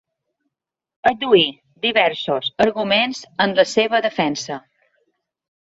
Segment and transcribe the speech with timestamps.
[1.09, 1.51] Adduir
[1.85, 4.61] diversos arguments en la seva defensa.